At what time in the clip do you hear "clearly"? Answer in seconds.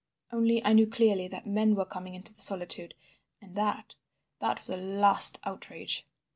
0.87-1.27